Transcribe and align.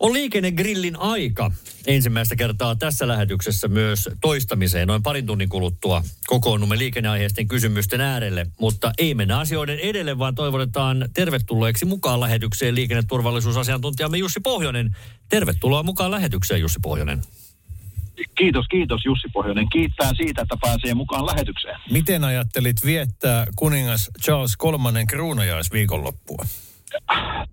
On 0.00 0.12
liikennegrillin 0.12 0.98
aika. 0.98 1.50
Ensimmäistä 1.86 2.36
kertaa 2.36 2.76
tässä 2.76 3.08
lähetyksessä 3.08 3.68
myös 3.68 4.08
toistamiseen. 4.20 4.88
Noin 4.88 5.02
parin 5.02 5.26
tunnin 5.26 5.48
kuluttua 5.48 6.02
kokoonnumme 6.26 6.78
liikenneaiheisten 6.78 7.48
kysymysten 7.48 8.00
äärelle. 8.00 8.46
Mutta 8.60 8.92
ei 8.98 9.14
mennä 9.14 9.38
asioiden 9.38 9.78
edelle, 9.78 10.18
vaan 10.18 10.34
toivotetaan 10.34 11.08
tervetulleeksi 11.14 11.84
mukaan 11.84 12.20
lähetykseen 12.20 12.74
liikenneturvallisuusasiantuntijamme 12.74 14.18
Jussi 14.18 14.40
Pohjonen. 14.40 14.96
Tervetuloa 15.28 15.82
mukaan 15.82 16.10
lähetykseen, 16.10 16.60
Jussi 16.60 16.78
Pohjonen. 16.82 17.22
Kiitos, 18.38 18.66
kiitos 18.70 19.04
Jussi 19.04 19.28
Pohjonen. 19.32 19.68
Kiittää 19.68 20.10
siitä, 20.16 20.42
että 20.42 20.56
pääsee 20.60 20.94
mukaan 20.94 21.26
lähetykseen. 21.26 21.76
Miten 21.90 22.24
ajattelit 22.24 22.76
viettää 22.84 23.46
kuningas 23.56 24.10
Charles 24.22 24.56
kolmannen 24.56 25.06
kruunajaisviikonloppua? 25.06 26.44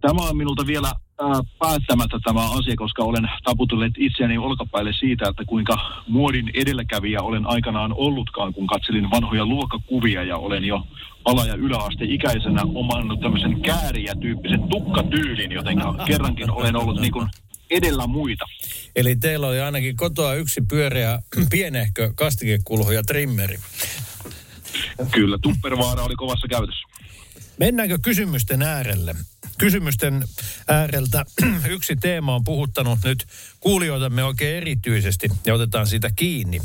Tämä 0.02 0.22
on 0.30 0.38
minulta 0.38 0.68
vielä 0.68 0.92
päättämättä 1.60 2.20
tämä 2.24 2.52
asia, 2.52 2.76
koska 2.76 3.04
olen 3.04 3.30
taputellut 3.44 3.94
itseäni 3.98 4.38
olkapäille 4.38 4.94
siitä, 5.00 5.30
että 5.30 5.44
kuinka 5.46 6.04
muodin 6.08 6.52
edelläkävijä 6.54 7.22
olen 7.22 7.46
aikanaan 7.46 7.94
ollutkaan, 7.94 8.54
kun 8.54 8.68
katselin 8.68 9.12
vanhoja 9.12 9.46
luokkakuvia 9.46 10.24
ja 10.24 10.38
olen 10.38 10.64
jo 10.64 10.88
ala- 11.26 11.46
ja 11.46 11.56
yläasteikäisenä 11.56 12.62
omannut 12.76 13.20
tämmöisen 13.20 13.62
kääriä-tyyppisen 13.62 14.64
tukkatyylin, 14.70 15.52
joten 15.52 15.78
kerrankin 16.08 16.52
olen 16.52 16.76
ollut 16.76 17.02
niin 17.02 17.14
kuin 17.14 17.30
edellä 17.70 18.08
muita. 18.08 18.46
Eli 18.96 19.16
teillä 19.16 19.48
oli 19.48 19.60
ainakin 19.60 19.96
kotoa 19.96 20.34
yksi 20.34 20.62
pyöreä 20.70 21.20
pienehkö 21.52 22.14
kastikekulho 22.16 22.92
ja 22.92 23.04
trimmeri. 23.04 23.58
Kyllä, 25.12 25.38
Tuppervaara 25.42 26.04
oli 26.04 26.16
kovassa 26.16 26.48
käytössä. 26.48 26.88
Mennäänkö 27.58 27.98
kysymysten 28.02 28.62
äärelle? 28.62 29.16
Kysymysten 29.58 30.24
ääreltä 30.68 31.26
yksi 31.70 31.96
teema 31.96 32.36
on 32.36 32.44
puhuttanut 32.44 33.00
nyt 33.04 33.28
kuulijoitamme 33.60 34.24
oikein 34.24 34.58
erityisesti 34.58 35.30
ja 35.46 35.54
otetaan 35.54 35.88
siitä 35.88 36.10
kiinni. 36.16 36.62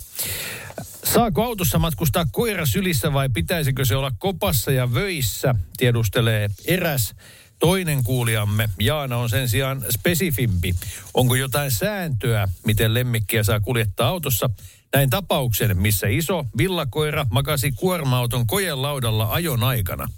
Saako 1.05 1.45
autossa 1.45 1.79
matkustaa 1.79 2.27
koira 2.33 2.67
sylissä 2.67 3.13
vai 3.13 3.29
pitäisikö 3.29 3.85
se 3.85 3.97
olla 3.97 4.13
kopassa 4.19 4.73
ja 4.73 4.95
vöissä, 4.95 5.55
tiedustelee 5.77 6.51
eräs 6.67 7.15
Toinen 7.61 8.05
kuulijamme, 8.05 8.69
Jaana, 8.81 9.17
on 9.17 9.31
sen 9.31 9.49
sijaan 9.49 9.85
spesifimpi. 9.99 10.75
Onko 11.15 11.35
jotain 11.35 11.71
sääntöä, 11.71 12.49
miten 12.67 12.95
lemmikkiä 12.95 13.43
saa 13.43 13.61
kuljettaa 13.61 14.09
autossa? 14.09 14.51
Näin 14.95 15.11
tapauksen, 15.11 15.79
missä 15.79 16.07
iso 16.07 16.45
villakoira 16.59 17.27
makasi 17.31 17.73
kuorma-auton 17.73 18.47
kojelaudalla 18.47 19.33
ajon 19.33 19.63
aikana. 19.63 20.09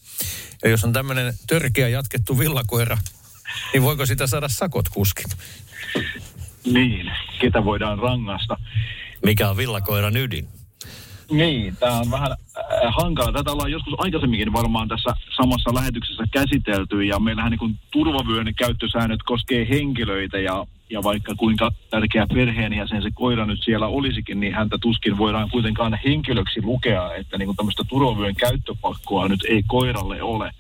Ja 0.65 0.71
jos 0.71 0.85
on 0.85 0.93
tämmöinen 0.93 1.35
törkeä 1.47 1.89
jatkettu 1.89 2.39
villakoira, 2.39 2.99
niin 3.73 3.83
voiko 3.83 4.07
sitä 4.07 4.27
saada 4.27 4.49
sakot 4.49 4.89
kuskin? 4.89 5.27
Niin, 6.65 7.11
ketä 7.41 7.65
voidaan 7.65 7.99
rangaista. 7.99 8.57
Mikä 9.25 9.51
on 9.51 9.57
villakoiran 9.57 10.17
ydin? 10.17 10.49
Niin, 11.31 11.77
tämä 11.77 11.99
on 11.99 12.11
vähän 12.11 12.33
äh, 12.33 12.37
hankala. 12.91 13.33
Tätä 13.33 13.53
ollaan 13.53 13.73
joskus 13.73 13.95
aikaisemminkin 13.99 14.53
varmaan 14.53 14.89
tässä 14.89 15.11
samassa 15.37 15.75
lähetyksessä 15.75 16.25
käsitelty 16.31 17.03
ja 17.03 17.19
meillähän 17.19 17.51
niin 17.51 17.59
kuin 17.59 17.79
turvavyön 17.91 18.55
käyttösäännöt 18.55 19.23
koskee 19.23 19.69
henkilöitä 19.69 20.39
ja, 20.39 20.67
ja 20.91 21.03
vaikka 21.03 21.35
kuinka 21.35 21.71
tärkeä 21.91 22.27
perheen 22.35 22.73
ja 22.73 22.87
sen 22.87 23.03
se 23.03 23.11
koira 23.15 23.47
nyt 23.47 23.61
siellä 23.65 23.87
olisikin, 23.87 24.41
niin 24.41 24.55
häntä 24.55 24.79
tuskin 24.81 25.19
voidaan 25.19 25.51
kuitenkaan 25.51 25.99
henkilöksi 26.05 26.63
lukea, 26.63 27.15
että 27.15 27.39
niin 27.39 27.47
kuin 27.47 27.57
tämmöistä 27.57 27.83
turvavyön 27.89 28.35
käyttöpakkoa 28.35 29.29
nyt 29.29 29.45
ei 29.49 29.63
koiralle 29.67 30.23
ole. 30.23 30.51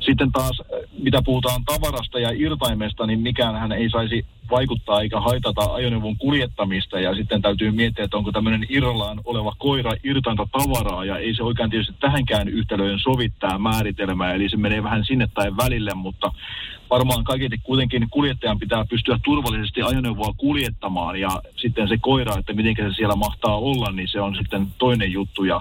Sitten 0.00 0.32
taas, 0.32 0.62
mitä 0.98 1.22
puhutaan 1.24 1.64
tavarasta 1.64 2.18
ja 2.18 2.30
irtaimesta, 2.34 3.06
niin 3.06 3.20
mikään 3.20 3.56
hän 3.56 3.72
ei 3.72 3.90
saisi 3.90 4.26
vaikuttaa 4.50 5.00
eikä 5.00 5.20
haitata 5.20 5.60
ajoneuvon 5.60 6.16
kuljettamista. 6.16 7.00
Ja 7.00 7.14
sitten 7.14 7.42
täytyy 7.42 7.70
miettiä, 7.70 8.04
että 8.04 8.16
onko 8.16 8.32
tämmöinen 8.32 8.66
irrallaan 8.68 9.20
oleva 9.24 9.52
koira 9.58 9.92
irtainta 10.04 10.46
tavaraa. 10.52 11.04
Ja 11.04 11.18
ei 11.18 11.34
se 11.34 11.42
oikein 11.42 11.70
tietysti 11.70 11.94
tähänkään 12.00 12.48
yhtälöön 12.48 12.98
sovittaa 12.98 13.58
määritelmää. 13.58 14.34
Eli 14.34 14.48
se 14.48 14.56
menee 14.56 14.82
vähän 14.82 15.04
sinne 15.04 15.28
tai 15.34 15.56
välille, 15.56 15.94
mutta 15.94 16.32
varmaan 16.90 17.24
kaiketi 17.24 17.58
kuitenkin 17.62 18.06
kuljettajan 18.10 18.58
pitää 18.58 18.84
pystyä 18.90 19.18
turvallisesti 19.24 19.82
ajoneuvoa 19.82 20.34
kuljettamaan. 20.36 21.20
Ja 21.20 21.42
sitten 21.56 21.88
se 21.88 21.96
koira, 22.00 22.38
että 22.38 22.52
miten 22.52 22.90
se 22.90 22.94
siellä 22.96 23.16
mahtaa 23.16 23.56
olla, 23.56 23.92
niin 23.92 24.08
se 24.08 24.20
on 24.20 24.34
sitten 24.34 24.66
toinen 24.78 25.12
juttu. 25.12 25.44
Ja 25.44 25.60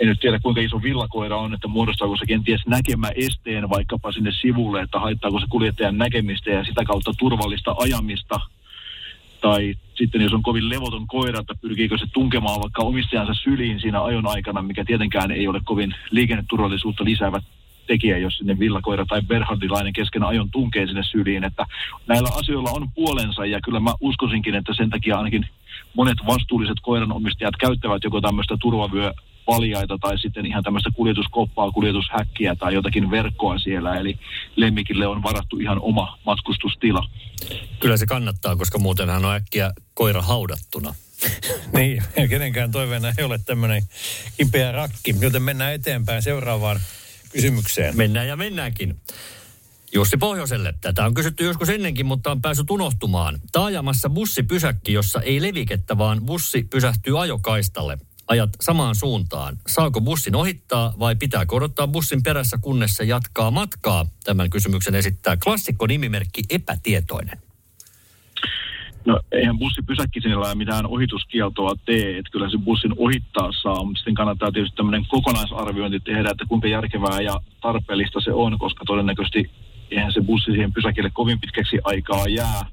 en 0.00 0.08
nyt 0.08 0.20
tiedä 0.20 0.38
kuinka 0.38 0.60
iso 0.60 0.82
villakoira 0.82 1.36
on, 1.36 1.54
että 1.54 1.68
muodostaako 1.68 2.16
se 2.16 2.26
kenties 2.26 2.66
näkemä 2.66 3.08
esteen 3.14 3.70
vaikkapa 3.70 4.12
sinne 4.12 4.32
sivulle, 4.32 4.82
että 4.82 5.00
haittaako 5.00 5.40
se 5.40 5.46
kuljettajan 5.48 5.98
näkemistä 5.98 6.50
ja 6.50 6.64
sitä 6.64 6.84
kautta 6.84 7.12
turvallista 7.18 7.74
ajamista. 7.78 8.40
Tai 9.40 9.74
sitten 9.94 10.20
jos 10.20 10.32
on 10.32 10.42
kovin 10.42 10.68
levoton 10.68 11.06
koira, 11.06 11.40
että 11.40 11.54
pyrkiikö 11.60 11.98
se 11.98 12.06
tunkemaan 12.12 12.60
vaikka 12.60 12.82
omistajansa 12.82 13.34
syliin 13.34 13.80
siinä 13.80 14.02
ajon 14.02 14.26
aikana, 14.26 14.62
mikä 14.62 14.84
tietenkään 14.84 15.30
ei 15.30 15.48
ole 15.48 15.60
kovin 15.64 15.94
liikenneturvallisuutta 16.10 17.04
lisäävä 17.04 17.40
tekijä, 17.86 18.18
jos 18.18 18.38
sinne 18.38 18.58
villakoira 18.58 19.06
tai 19.06 19.22
berhardilainen 19.22 19.92
kesken 19.92 20.22
ajon 20.22 20.50
tunkee 20.50 20.86
sinne 20.86 21.02
syliin. 21.04 21.44
Että 21.44 21.66
näillä 22.06 22.28
asioilla 22.34 22.70
on 22.70 22.88
puolensa 22.94 23.46
ja 23.46 23.60
kyllä 23.60 23.80
mä 23.80 23.94
uskoisinkin, 24.00 24.54
että 24.54 24.74
sen 24.74 24.90
takia 24.90 25.16
ainakin 25.16 25.46
monet 25.94 26.18
vastuulliset 26.26 26.76
koiranomistajat 26.82 27.56
käyttävät 27.56 28.04
joko 28.04 28.20
tämmöistä 28.20 28.56
turvavyö 28.60 29.12
valjaita 29.46 29.98
tai 29.98 30.18
sitten 30.18 30.46
ihan 30.46 30.62
tämmöistä 30.62 30.90
kuljetuskoppaa, 30.94 31.70
kuljetushäkkiä 31.70 32.56
tai 32.56 32.74
jotakin 32.74 33.10
verkkoa 33.10 33.58
siellä. 33.58 33.96
Eli 33.96 34.18
lemmikille 34.56 35.06
on 35.06 35.22
varattu 35.22 35.58
ihan 35.58 35.80
oma 35.80 36.18
matkustustila. 36.26 37.08
Kyllä 37.80 37.96
se 37.96 38.06
kannattaa, 38.06 38.56
koska 38.56 38.78
muutenhan 38.78 39.24
on 39.24 39.34
äkkiä 39.34 39.72
koira 39.94 40.22
haudattuna. 40.22 40.94
niin, 41.76 42.02
ja 42.16 42.28
kenenkään 42.28 42.72
toiveena 42.72 43.12
ei 43.18 43.24
ole 43.24 43.38
tämmöinen 43.38 43.82
kipeä 44.36 44.72
rakki, 44.72 45.14
joten 45.20 45.42
mennään 45.42 45.74
eteenpäin 45.74 46.22
seuraavaan 46.22 46.80
kysymykseen. 47.32 47.96
Mennään 47.96 48.28
ja 48.28 48.36
mennäänkin. 48.36 48.96
Jussi 49.94 50.16
Pohjoiselle. 50.16 50.74
Tätä 50.80 51.04
on 51.04 51.14
kysytty 51.14 51.44
joskus 51.44 51.68
ennenkin, 51.68 52.06
mutta 52.06 52.30
on 52.30 52.42
päässyt 52.42 52.70
unohtumaan. 52.70 53.40
Taajamassa 53.52 54.10
bussipysäkki, 54.10 54.92
jossa 54.92 55.20
ei 55.20 55.42
levikettä, 55.42 55.98
vaan 55.98 56.20
bussi 56.20 56.66
pysähtyy 56.70 57.22
ajokaistalle 57.22 57.98
ajat 58.30 58.50
samaan 58.60 58.94
suuntaan. 58.94 59.56
Saako 59.66 60.00
bussin 60.00 60.36
ohittaa 60.36 60.92
vai 60.98 61.16
pitää 61.16 61.44
odottaa 61.52 61.86
bussin 61.86 62.22
perässä, 62.22 62.58
kunnes 62.60 62.96
se 62.96 63.04
jatkaa 63.04 63.50
matkaa? 63.50 64.06
Tämän 64.24 64.50
kysymyksen 64.50 64.94
esittää 64.94 65.36
klassikko 65.36 65.86
nimimerkki 65.86 66.42
Epätietoinen. 66.50 67.38
No 69.04 69.20
eihän 69.32 69.58
bussipysäkki 69.58 70.20
sinillä 70.20 70.54
mitään 70.54 70.86
ohituskieltoa 70.86 71.74
tee, 71.84 72.18
että 72.18 72.30
kyllä 72.30 72.50
se 72.50 72.58
bussin 72.58 72.94
ohittaa 72.96 73.50
saa, 73.62 73.84
mutta 73.84 73.98
sitten 73.98 74.14
kannattaa 74.14 74.52
tietysti 74.52 74.76
tämmöinen 74.76 75.06
kokonaisarviointi 75.08 76.00
tehdä, 76.00 76.30
että 76.30 76.44
kuinka 76.48 76.68
järkevää 76.68 77.20
ja 77.20 77.40
tarpeellista 77.60 78.20
se 78.20 78.32
on, 78.32 78.58
koska 78.58 78.84
todennäköisesti 78.84 79.50
eihän 79.90 80.12
se 80.12 80.20
bussi 80.20 80.50
siihen 80.50 80.72
pysäkille 80.72 81.10
kovin 81.12 81.40
pitkäksi 81.40 81.78
aikaa 81.84 82.26
jää 82.28 82.66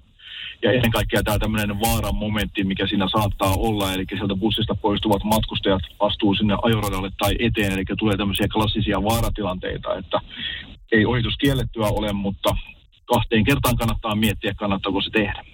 ja 0.61 0.71
ennen 0.71 0.91
kaikkea 0.91 1.23
tämä 1.23 1.39
tämmöinen 1.39 1.79
vaaran 1.79 2.15
momentti, 2.15 2.63
mikä 2.63 2.87
siinä 2.87 3.07
saattaa 3.11 3.53
olla, 3.57 3.93
eli 3.93 4.05
sieltä 4.09 4.35
bussista 4.35 4.75
poistuvat 4.75 5.23
matkustajat 5.23 5.81
astuu 5.99 6.35
sinne 6.35 6.57
ajoradalle 6.61 7.11
tai 7.17 7.35
eteen, 7.39 7.71
eli 7.71 7.83
tulee 7.99 8.17
tämmöisiä 8.17 8.47
klassisia 8.53 9.03
vaaratilanteita, 9.03 9.95
että 9.95 10.19
ei 10.91 11.05
ohitus 11.05 11.37
kiellettyä 11.37 11.85
ole, 11.85 12.13
mutta 12.13 12.55
kahteen 13.05 13.43
kertaan 13.43 13.77
kannattaa 13.77 14.15
miettiä, 14.15 14.53
kannattaako 14.53 15.01
se 15.01 15.09
tehdä. 15.09 15.45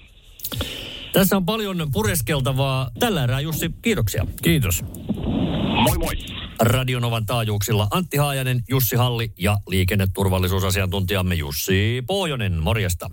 Tässä 1.13 1.37
on 1.37 1.45
paljon 1.45 1.87
pureskeltavaa. 1.91 2.89
Tällä 2.99 3.23
erää 3.23 3.39
Jussi, 3.39 3.71
kiitoksia. 3.81 4.25
Kiitos. 4.43 4.83
Moi 5.83 5.97
moi. 5.97 6.15
Radionovan 6.59 7.25
taajuuksilla 7.25 7.87
Antti 7.91 8.17
Haajanen, 8.17 8.63
Jussi 8.69 8.95
Halli 8.95 9.31
ja 9.37 9.57
liikenneturvallisuusasiantuntijamme 9.67 11.35
Jussi 11.35 12.03
Pohjonen. 12.07 12.53
Morjesta. 12.53 13.09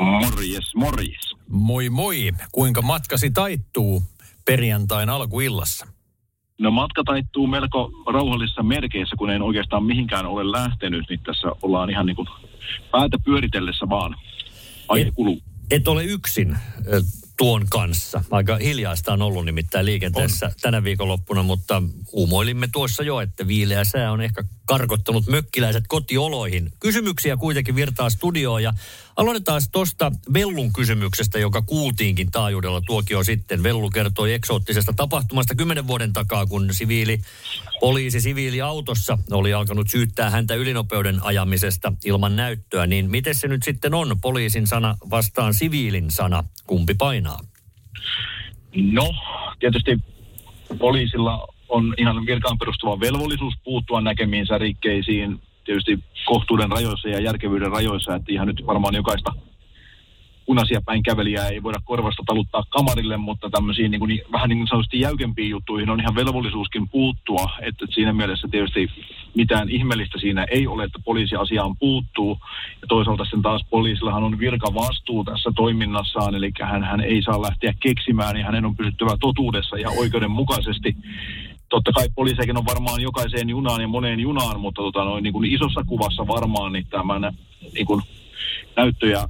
Morjes, 0.00 0.74
morjes. 0.74 1.34
Moi 1.48 1.88
moi. 1.90 2.32
Kuinka 2.52 2.82
matkasi 2.82 3.30
taittuu 3.30 4.02
perjantain 4.44 5.08
alkuillassa? 5.08 5.86
No 6.58 6.70
matka 6.70 7.02
taittuu 7.04 7.46
melko 7.46 7.90
rauhallisissa 8.12 8.62
merkeissä, 8.62 9.16
kun 9.16 9.30
en 9.30 9.42
oikeastaan 9.42 9.84
mihinkään 9.84 10.26
ole 10.26 10.52
lähtenyt, 10.52 11.04
niin 11.08 11.20
tässä 11.20 11.48
ollaan 11.62 11.90
ihan 11.90 12.06
niin 12.06 12.16
kuin 12.16 12.28
päätä 12.90 13.16
pyöritellessä 13.24 13.88
vaan. 13.88 14.16
Aihe 14.88 15.10
kuluu. 15.10 15.40
Et 15.70 15.88
ole 15.88 16.04
yksin 16.04 16.58
tuon 17.38 17.66
kanssa. 17.70 18.24
Aika 18.30 18.56
hiljaista 18.56 19.12
on 19.12 19.22
ollut 19.22 19.44
nimittäin 19.44 19.86
liikenteessä 19.86 20.46
on. 20.46 20.52
tänä 20.62 20.84
viikonloppuna, 20.84 21.42
mutta 21.42 21.82
uumoilimme 22.12 22.68
tuossa 22.72 23.02
jo, 23.02 23.20
että 23.20 23.46
viileä 23.46 23.84
sää 23.84 24.12
on 24.12 24.20
ehkä 24.20 24.44
karkottanut 24.70 25.26
mökkiläiset 25.26 25.84
kotioloihin. 25.88 26.72
Kysymyksiä 26.80 27.36
kuitenkin 27.36 27.74
virtaa 27.74 28.10
studioon 28.10 28.62
ja 28.62 28.72
aloitetaan 29.16 29.62
tuosta 29.72 30.12
Vellun 30.32 30.72
kysymyksestä, 30.72 31.38
joka 31.38 31.62
kuultiinkin 31.62 32.30
taajuudella 32.30 32.80
tuokio 32.80 33.24
sitten. 33.24 33.62
Vellu 33.62 33.90
kertoi 33.90 34.34
eksoottisesta 34.34 34.92
tapahtumasta 34.96 35.54
kymmenen 35.54 35.86
vuoden 35.86 36.12
takaa, 36.12 36.46
kun 36.46 36.68
siviili, 36.72 37.20
poliisi 37.80 38.20
siviiliautossa 38.20 39.18
oli 39.30 39.52
alkanut 39.52 39.90
syyttää 39.90 40.30
häntä 40.30 40.54
ylinopeuden 40.54 41.18
ajamisesta 41.22 41.92
ilman 42.04 42.36
näyttöä. 42.36 42.86
Niin 42.86 43.10
miten 43.10 43.34
se 43.34 43.48
nyt 43.48 43.62
sitten 43.62 43.94
on 43.94 44.20
poliisin 44.20 44.66
sana 44.66 44.96
vastaan 45.10 45.54
siviilin 45.54 46.10
sana? 46.10 46.44
Kumpi 46.66 46.94
painaa? 46.94 47.40
No, 48.76 49.14
tietysti 49.58 49.98
poliisilla 50.78 51.48
on 51.70 51.94
ihan 51.98 52.26
virkaan 52.26 52.58
perustuva 52.58 53.00
velvollisuus 53.00 53.54
puuttua 53.64 54.00
näkemiinsä 54.00 54.58
rikkeisiin 54.58 55.40
tietysti 55.64 55.98
kohtuuden 56.26 56.70
rajoissa 56.70 57.08
ja 57.08 57.20
järkevyyden 57.20 57.70
rajoissa, 57.70 58.14
että 58.14 58.32
ihan 58.32 58.46
nyt 58.46 58.62
varmaan 58.66 58.94
jokaista 58.94 59.32
punaisia 60.50 60.80
päin 60.86 61.02
kävelijää 61.02 61.48
ei 61.48 61.62
voida 61.62 61.78
korvasta 61.84 62.22
taluttaa 62.26 62.64
kamarille, 62.70 63.16
mutta 63.16 63.50
tämmöisiin 63.50 63.90
niin 63.90 64.00
kuin, 64.00 64.20
vähän 64.32 64.48
niin 64.48 64.58
kuin 64.58 64.68
sanotusti 64.68 65.00
jäykempiin 65.00 65.50
juttuihin 65.50 65.90
on 65.90 66.00
ihan 66.00 66.14
velvollisuuskin 66.14 66.88
puuttua. 66.88 67.50
Että 67.60 67.86
siinä 67.90 68.12
mielessä 68.12 68.48
tietysti 68.50 68.88
mitään 69.34 69.68
ihmeellistä 69.68 70.18
siinä 70.18 70.46
ei 70.50 70.66
ole, 70.66 70.84
että 70.84 70.98
poliisi 71.04 71.36
asiaan 71.36 71.76
puuttuu. 71.76 72.38
Ja 72.82 72.86
toisaalta 72.88 73.24
sen 73.24 73.42
taas 73.42 73.64
poliisillahan 73.70 74.22
on 74.22 74.38
virka 74.38 74.74
vastuu 74.74 75.24
tässä 75.24 75.50
toiminnassaan, 75.56 76.34
eli 76.34 76.50
hän, 76.62 76.84
hän 76.84 77.00
ei 77.00 77.22
saa 77.22 77.42
lähteä 77.42 77.74
keksimään 77.80 78.36
ja 78.36 78.44
hänen 78.44 78.64
on 78.64 78.76
pysyttävä 78.76 79.16
totuudessa 79.20 79.78
ja 79.78 79.90
oikeudenmukaisesti 79.90 80.96
totta 81.70 81.92
kai 81.92 82.08
poliisekin 82.14 82.56
on 82.56 82.66
varmaan 82.66 83.00
jokaiseen 83.00 83.48
junaan 83.48 83.80
ja 83.80 83.88
moneen 83.88 84.20
junaan, 84.20 84.60
mutta 84.60 84.82
tota 84.82 85.04
noin, 85.04 85.22
niin 85.22 85.32
kuin 85.32 85.52
isossa 85.52 85.84
kuvassa 85.86 86.26
varmaan 86.26 86.72
niin 86.72 86.86
tämän 86.90 87.36
niin 87.74 87.86
kuin 87.86 88.02
näyttö 88.76 89.06
ja 89.06 89.28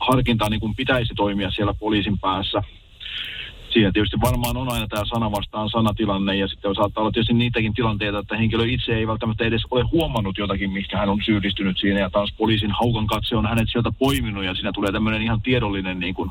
harkinta 0.00 0.50
niin 0.50 0.60
kuin 0.60 0.74
pitäisi 0.74 1.14
toimia 1.14 1.50
siellä 1.50 1.74
poliisin 1.74 2.18
päässä. 2.18 2.62
Siinä 3.70 3.90
tietysti 3.92 4.16
varmaan 4.20 4.56
on 4.56 4.72
aina 4.72 4.86
tämä 4.88 5.04
sana 5.04 5.32
vastaan 5.32 5.70
sanatilanne 5.70 6.36
ja 6.36 6.48
sitten 6.48 6.74
saattaa 6.74 7.02
olla 7.02 7.12
tietysti 7.12 7.34
niitäkin 7.34 7.74
tilanteita, 7.74 8.18
että 8.18 8.36
henkilö 8.36 8.66
itse 8.66 8.94
ei 8.96 9.06
välttämättä 9.06 9.44
edes 9.44 9.62
ole 9.70 9.84
huomannut 9.92 10.38
jotakin, 10.38 10.70
mikä 10.70 10.98
hän 10.98 11.08
on 11.08 11.22
syyllistynyt 11.24 11.78
siinä 11.78 12.00
ja 12.00 12.10
taas 12.10 12.32
poliisin 12.38 12.70
haukan 12.70 13.06
katse 13.06 13.36
on 13.36 13.46
hänet 13.46 13.68
sieltä 13.72 13.92
poiminut 13.98 14.44
ja 14.44 14.54
siinä 14.54 14.72
tulee 14.72 14.92
tämmöinen 14.92 15.22
ihan 15.22 15.40
tiedollinen 15.40 16.00
niin 16.00 16.14
kuin, 16.14 16.30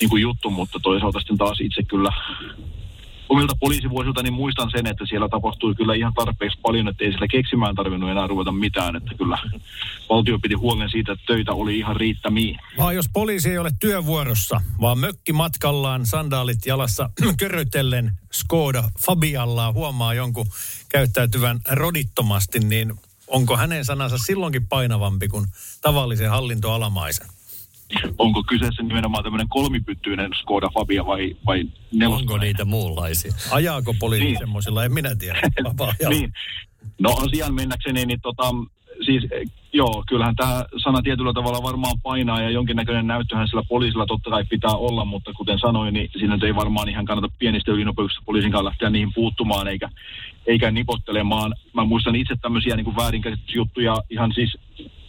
niin 0.00 0.10
kuin 0.10 0.22
juttu, 0.22 0.50
mutta 0.50 0.78
toisaalta 0.82 1.18
sitten 1.18 1.38
taas 1.38 1.60
itse 1.60 1.82
kyllä 1.82 2.12
omilta 3.30 3.54
poliisivuosilta 3.60 4.22
niin 4.22 4.32
muistan 4.32 4.70
sen, 4.70 4.86
että 4.86 5.06
siellä 5.06 5.28
tapahtui 5.28 5.74
kyllä 5.74 5.94
ihan 5.94 6.12
tarpeeksi 6.14 6.58
paljon, 6.62 6.88
että 6.88 7.04
ei 7.04 7.10
siellä 7.10 7.28
keksimään 7.28 7.74
tarvinnut 7.74 8.10
enää 8.10 8.26
ruveta 8.26 8.52
mitään, 8.52 8.96
että 8.96 9.14
kyllä 9.18 9.38
valtio 10.08 10.38
piti 10.38 10.54
huolen 10.54 10.90
siitä, 10.90 11.12
että 11.12 11.24
töitä 11.26 11.52
oli 11.52 11.78
ihan 11.78 11.96
riittämiin. 11.96 12.58
Vaan 12.78 12.94
jos 12.94 13.06
poliisi 13.12 13.50
ei 13.50 13.58
ole 13.58 13.70
työvuorossa, 13.80 14.60
vaan 14.80 14.98
mökki 14.98 15.32
matkallaan, 15.32 16.06
sandaalit 16.06 16.66
jalassa, 16.66 17.10
körrytellen 17.40 18.10
Skoda 18.32 18.84
Fabialla 19.06 19.72
huomaa 19.72 20.14
jonkun 20.14 20.46
käyttäytyvän 20.88 21.60
rodittomasti, 21.70 22.58
niin 22.58 22.92
onko 23.26 23.56
hänen 23.56 23.84
sanansa 23.84 24.18
silloinkin 24.18 24.66
painavampi 24.66 25.28
kuin 25.28 25.46
tavallisen 25.80 26.30
hallintoalamaisen? 26.30 27.26
Onko 28.18 28.42
kyseessä 28.48 28.82
nimenomaan 28.82 29.24
tämmöinen 29.24 29.48
kolmipyttyinen 29.48 30.30
Skoda 30.40 30.68
Fabia 30.74 31.06
vai, 31.06 31.36
vai 31.46 31.64
nelosta? 31.92 32.20
Onko 32.20 32.38
niitä 32.38 32.64
muunlaisia? 32.64 33.32
Ajaako 33.50 33.94
poliisi 33.98 34.24
niin. 34.24 34.38
semmoisilla? 34.38 34.84
En 34.84 34.92
minä 34.92 35.14
tiedä. 35.14 35.40
niin. 36.08 36.32
No 36.98 37.10
asian 37.10 37.54
mennäkseni, 37.54 38.06
niin 38.06 38.20
tota, 38.20 38.54
siis 39.04 39.24
joo, 39.72 40.04
kyllähän 40.08 40.36
tämä 40.36 40.64
sana 40.76 41.02
tietyllä 41.02 41.32
tavalla 41.32 41.62
varmaan 41.62 42.00
painaa 42.02 42.42
ja 42.42 42.50
jonkinnäköinen 42.50 43.06
näyttöhän 43.06 43.48
sillä 43.48 43.62
poliisilla 43.68 44.06
totta 44.06 44.30
kai 44.30 44.44
pitää 44.44 44.74
olla, 44.74 45.04
mutta 45.04 45.32
kuten 45.32 45.58
sanoin, 45.58 45.94
niin 45.94 46.10
siinä 46.18 46.38
ei 46.42 46.54
varmaan 46.54 46.88
ihan 46.88 47.04
kannata 47.04 47.34
pienistä 47.38 47.72
ylinopeuksista 47.72 48.22
poliisin 48.26 48.52
kanssa 48.52 48.64
lähteä 48.64 48.90
niihin 48.90 49.14
puuttumaan 49.14 49.68
eikä, 49.68 49.88
eikä 50.46 50.70
nipottelemaan. 50.70 51.54
Mä 51.72 51.84
muistan 51.84 52.16
itse 52.16 52.34
tämmöisiä 52.42 52.76
niin 52.76 52.96
väärinkäsitysjuttuja, 52.96 53.96
ihan 54.10 54.32
siis 54.34 54.58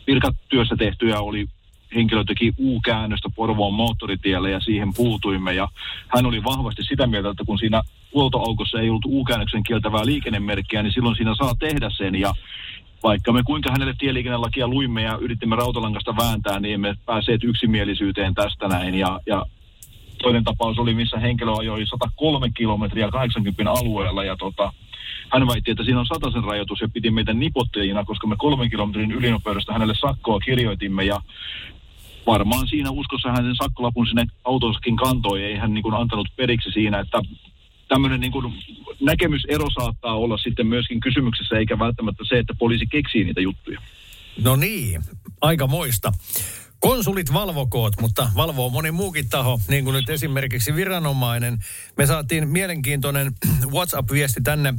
virkatyössä 0.07 0.75
tehtyjä 0.75 1.19
oli 1.19 1.47
henkilö 1.95 2.23
teki 2.23 2.53
U-käännöstä 2.57 3.29
Porvoon 3.35 3.73
moottoritielle 3.73 4.51
ja 4.51 4.59
siihen 4.59 4.93
puutuimme. 4.93 5.53
Ja 5.53 5.67
hän 6.07 6.25
oli 6.25 6.43
vahvasti 6.43 6.83
sitä 6.83 7.07
mieltä, 7.07 7.29
että 7.29 7.43
kun 7.45 7.59
siinä 7.59 7.81
huoltoaukossa 8.13 8.79
ei 8.79 8.89
ollut 8.89 9.05
U-käännöksen 9.05 9.63
kieltävää 9.63 10.05
liikennemerkkiä, 10.05 10.83
niin 10.83 10.93
silloin 10.93 11.15
siinä 11.15 11.35
saa 11.35 11.55
tehdä 11.59 11.89
sen. 11.89 12.15
Ja 12.15 12.33
vaikka 13.03 13.31
me 13.31 13.43
kuinka 13.45 13.71
hänelle 13.71 13.93
tieliikennelakia 13.97 14.67
luimme 14.67 15.01
ja 15.01 15.17
yritimme 15.21 15.55
rautalangasta 15.55 16.17
vääntää, 16.17 16.59
niin 16.59 16.73
emme 16.73 16.95
päässeet 17.05 17.43
yksimielisyyteen 17.43 18.33
tästä 18.33 18.67
näin. 18.67 18.95
Ja, 18.95 19.19
ja 19.25 19.45
toinen 20.21 20.43
tapaus 20.43 20.79
oli, 20.79 20.93
missä 20.93 21.19
henkilö 21.19 21.51
ajoi 21.59 21.85
103 21.85 22.49
kilometriä 22.57 23.09
80 23.09 23.71
alueella 23.71 24.23
ja 24.23 24.35
tota, 24.37 24.73
hän 25.31 25.47
väitti, 25.47 25.71
että 25.71 25.83
siinä 25.83 25.99
on 25.99 26.05
sataisen 26.05 26.43
rajoitus 26.43 26.81
ja 26.81 26.89
piti 26.93 27.11
meitä 27.11 27.33
nipottajina, 27.33 28.05
koska 28.05 28.27
me 28.27 28.35
kolmen 28.37 28.69
kilometrin 28.69 29.11
ylinopeudesta 29.11 29.73
hänelle 29.73 29.93
sakkoa 29.95 30.39
kirjoitimme 30.39 31.03
ja 31.03 31.21
varmaan 32.25 32.67
siinä 32.67 32.91
uskossa 32.91 33.31
hän 33.31 33.45
sen 33.45 33.55
sakkolapun 33.63 34.07
sinne 34.07 34.25
autossakin 34.43 34.95
kantoi, 34.95 35.43
ei 35.43 35.57
hän 35.57 35.73
niin 35.73 35.83
kuin 35.83 35.95
antanut 35.95 36.27
periksi 36.35 36.71
siinä, 36.71 36.99
että 36.99 37.21
tämmöinen 37.87 38.19
niin 38.19 38.31
kuin 38.31 38.53
näkemysero 39.01 39.67
saattaa 39.79 40.15
olla 40.15 40.37
sitten 40.37 40.67
myöskin 40.67 40.99
kysymyksessä, 40.99 41.57
eikä 41.57 41.79
välttämättä 41.79 42.23
se, 42.29 42.39
että 42.39 42.53
poliisi 42.59 42.87
keksii 42.87 43.23
niitä 43.23 43.41
juttuja. 43.41 43.81
No 44.43 44.55
niin, 44.55 45.03
aika 45.41 45.67
moista. 45.67 46.11
Konsulit 46.79 47.33
valvokoot, 47.33 47.93
mutta 48.01 48.29
valvoo 48.35 48.69
moni 48.69 48.91
muukin 48.91 49.29
taho, 49.29 49.59
niin 49.67 49.83
kuin 49.83 49.93
nyt 49.93 50.09
esimerkiksi 50.09 50.75
viranomainen. 50.75 51.57
Me 51.97 52.05
saatiin 52.05 52.47
mielenkiintoinen 52.47 53.31
WhatsApp-viesti 53.73 54.41
tänne 54.43 54.73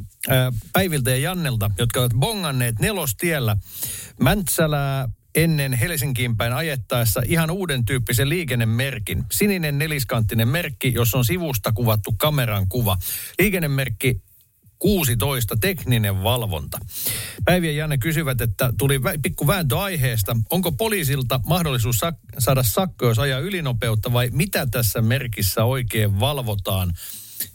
Päiviltä 0.72 1.10
ja 1.10 1.16
Jannelta, 1.16 1.70
jotka 1.78 2.00
ovat 2.00 2.12
bonganneet 2.12 2.78
nelostiellä 2.78 3.56
Mäntsälää 4.20 5.08
ennen 5.34 5.72
Helsinkiin 5.72 6.36
päin 6.36 6.52
ajettaessa 6.52 7.22
ihan 7.26 7.50
uuden 7.50 7.84
tyyppisen 7.84 8.28
liikennemerkin. 8.28 9.24
Sininen 9.32 9.78
neliskanttinen 9.78 10.48
merkki, 10.48 10.92
jossa 10.94 11.18
on 11.18 11.24
sivusta 11.24 11.72
kuvattu 11.72 12.14
kameran 12.18 12.68
kuva. 12.68 12.96
Liikennemerkki 13.38 14.22
16, 14.78 15.56
tekninen 15.60 16.22
valvonta. 16.22 16.78
Päivi 17.44 17.66
ja 17.66 17.72
Janne 17.72 17.98
kysyvät, 17.98 18.40
että 18.40 18.72
tuli 18.78 19.00
pikku 19.22 19.46
vääntö 19.46 19.78
aiheesta. 19.78 20.36
Onko 20.50 20.72
poliisilta 20.72 21.40
mahdollisuus 21.46 21.96
sak- 21.96 22.38
saada 22.38 22.62
sakko, 22.62 23.06
jos 23.06 23.18
ajaa 23.18 23.40
ylinopeutta 23.40 24.12
vai 24.12 24.28
mitä 24.32 24.66
tässä 24.66 25.02
merkissä 25.02 25.64
oikein 25.64 26.20
valvotaan? 26.20 26.92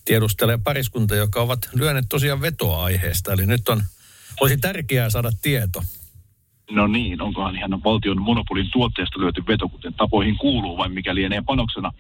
Tiedustelee 0.06 0.58
pariskunta, 0.58 1.16
joka 1.16 1.42
ovat 1.42 1.70
lyöneet 1.74 2.06
tosiaan 2.10 2.42
vetoa 2.42 2.84
aiheesta. 2.84 3.34
Eli 3.34 3.46
nyt 3.46 3.70
on, 3.70 3.84
olisi 4.42 4.58
tärkeää 4.58 5.10
saada 5.10 5.32
tieto. 5.42 5.84
No 6.72 6.88
niin, 6.88 7.22
onkohan 7.22 7.56
ihan 7.56 7.84
valtion 7.84 8.22
monopolin 8.22 8.68
tuotteesta 8.72 9.22
löyty 9.22 9.44
veto, 9.48 9.70
kuten 9.70 9.94
tapoihin 9.94 10.38
kuuluu, 10.38 10.78
vai 10.78 10.90
mikä 10.90 11.16
lienee 11.16 11.42
panoksena. 11.46 11.92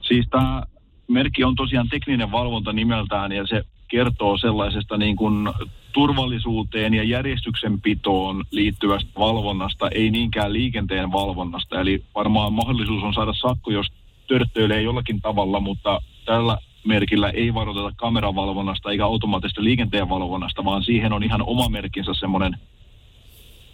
Siis 0.00 0.26
tämä 0.30 0.62
merkki 1.08 1.44
on 1.44 1.54
tosiaan 1.54 1.88
tekninen 1.88 2.32
valvonta 2.32 2.72
nimeltään, 2.72 3.32
ja 3.32 3.46
se 3.46 3.62
kertoo 3.88 4.38
sellaisesta 4.38 4.96
niin 4.96 5.16
kuin 5.16 5.48
turvallisuuteen 5.92 6.94
ja 6.94 7.02
järjestyksenpitoon 7.02 8.44
liittyvästä 8.50 9.10
valvonnasta, 9.18 9.88
ei 9.88 10.10
niinkään 10.10 10.52
liikenteen 10.52 11.12
valvonnasta. 11.12 11.80
Eli 11.80 12.04
varmaan 12.14 12.52
mahdollisuus 12.52 13.02
on 13.02 13.14
saada 13.14 13.32
sakko, 13.32 13.70
jos 13.70 13.86
törttöilee 14.28 14.82
jollakin 14.82 15.20
tavalla, 15.20 15.60
mutta 15.60 16.02
tällä 16.24 16.58
merkillä 16.84 17.30
ei 17.30 17.54
varoiteta 17.54 17.92
kameravalvonnasta 17.96 18.90
eikä 18.90 19.04
automaattista 19.04 19.64
liikenteen 19.64 20.08
valvonnasta, 20.08 20.64
vaan 20.64 20.82
siihen 20.82 21.12
on 21.12 21.22
ihan 21.22 21.42
oma 21.42 21.68
merkinsä 21.68 22.14
semmoinen 22.14 22.56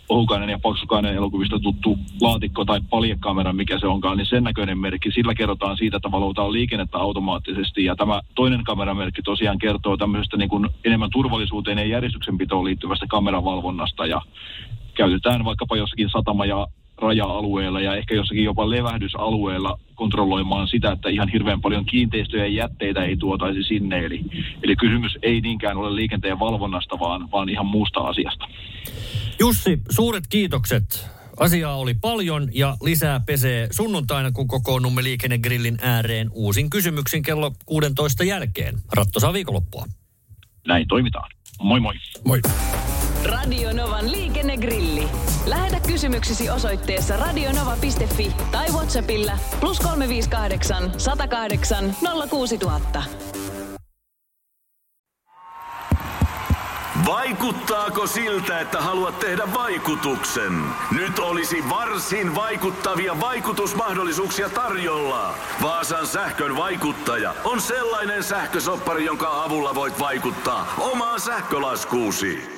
ohukainen 0.08 0.48
ja 0.48 0.58
paksukainen 0.62 1.14
elokuvista 1.14 1.58
tuttu 1.58 1.98
laatikko 2.20 2.64
tai 2.64 2.80
paljekamera, 2.90 3.52
mikä 3.52 3.78
se 3.78 3.86
onkaan, 3.86 4.16
niin 4.16 4.26
sen 4.26 4.44
näköinen 4.44 4.78
merkki. 4.78 5.12
Sillä 5.12 5.34
kerrotaan 5.34 5.76
siitä, 5.76 5.96
että 5.96 6.10
valvotaan 6.10 6.52
liikennettä 6.52 6.98
automaattisesti. 6.98 7.84
Ja 7.84 7.96
tämä 7.96 8.20
toinen 8.34 8.64
kameramerkki 8.64 9.22
tosiaan 9.22 9.58
kertoo 9.58 9.96
tämmöisestä 9.96 10.36
niin 10.36 10.48
kuin 10.48 10.68
enemmän 10.84 11.10
turvallisuuteen 11.12 11.78
ja 11.78 11.84
järjestyksenpitoon 11.84 12.64
liittyvästä 12.64 13.06
kameravalvonnasta. 13.08 14.06
Ja 14.06 14.20
käytetään 14.94 15.44
vaikkapa 15.44 15.76
jossakin 15.76 16.10
satama- 16.10 16.46
ja 16.46 16.66
raja-alueella 17.00 17.80
ja 17.80 17.96
ehkä 17.96 18.14
jossakin 18.14 18.44
jopa 18.44 18.70
levähdysalueella 18.70 19.78
kontrolloimaan 19.94 20.68
sitä, 20.68 20.92
että 20.92 21.08
ihan 21.08 21.28
hirveän 21.28 21.60
paljon 21.60 21.84
kiinteistöjä 21.84 22.46
ja 22.46 22.52
jätteitä 22.52 23.04
ei 23.04 23.16
tuotaisi 23.16 23.62
sinne. 23.62 23.98
Eli, 23.98 24.24
eli 24.62 24.76
kysymys 24.76 25.18
ei 25.22 25.40
niinkään 25.40 25.76
ole 25.76 25.96
liikenteen 25.96 26.38
valvonnasta, 26.38 26.98
vaan, 26.98 27.30
vaan 27.30 27.48
ihan 27.48 27.66
muusta 27.66 28.00
asiasta. 28.00 28.48
Jussi, 29.40 29.78
suuret 29.90 30.24
kiitokset. 30.28 31.10
Asiaa 31.40 31.76
oli 31.76 31.94
paljon 31.94 32.48
ja 32.54 32.76
lisää 32.82 33.20
pesee 33.26 33.68
sunnuntaina, 33.70 34.32
kun 34.32 34.48
kokoonnumme 34.48 35.02
liikennegrillin 35.02 35.78
ääreen 35.82 36.30
uusin 36.32 36.70
kysymyksin 36.70 37.22
kello 37.22 37.52
16 37.66 38.24
jälkeen. 38.24 38.74
Ratto 38.92 39.20
saa 39.20 39.32
viikonloppua. 39.32 39.84
Näin 40.66 40.88
toimitaan. 40.88 41.30
Moi 41.62 41.80
moi. 41.80 41.94
Moi. 42.24 42.40
Radio 43.28 43.72
Novan 43.72 44.12
liikennegrilli. 44.12 45.08
Lähetä 45.46 45.80
kysymyksesi 45.86 46.50
osoitteessa 46.50 47.16
radionova.fi 47.16 48.32
tai 48.52 48.66
Whatsappilla 48.68 49.38
plus 49.60 49.80
358 49.80 50.92
108 51.00 51.94
06000. 52.30 53.02
Vaikuttaako 57.06 58.06
siltä, 58.06 58.60
että 58.60 58.80
haluat 58.80 59.18
tehdä 59.18 59.54
vaikutuksen? 59.54 60.52
Nyt 60.90 61.18
olisi 61.18 61.68
varsin 61.68 62.34
vaikuttavia 62.34 63.20
vaikutusmahdollisuuksia 63.20 64.48
tarjolla. 64.48 65.34
Vaasan 65.62 66.06
sähkön 66.06 66.56
vaikuttaja 66.56 67.34
on 67.44 67.60
sellainen 67.60 68.24
sähkösoppari, 68.24 69.04
jonka 69.04 69.44
avulla 69.44 69.74
voit 69.74 70.00
vaikuttaa 70.00 70.74
omaan 70.78 71.20
sähkölaskuusi. 71.20 72.57